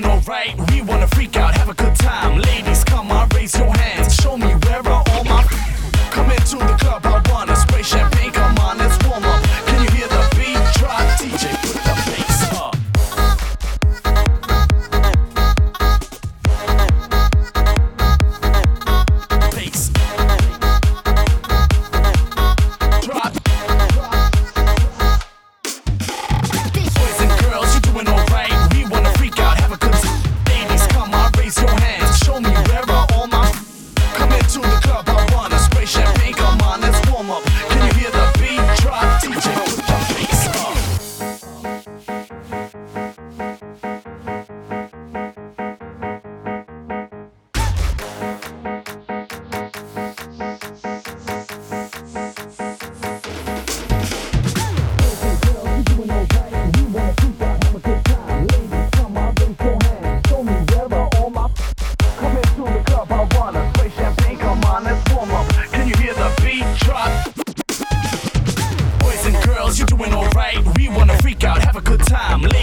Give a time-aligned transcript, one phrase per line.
[0.00, 0.70] doing alright.
[0.70, 2.40] We wanna freak out, have a good time.
[2.40, 2.67] Ladies
[71.38, 72.57] freak out, have a good time.